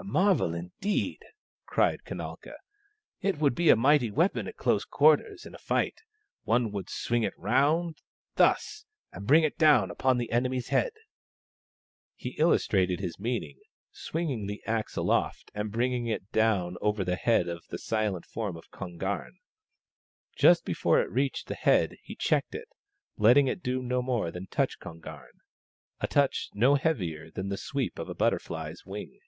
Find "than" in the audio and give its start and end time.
24.30-24.46, 27.30-27.50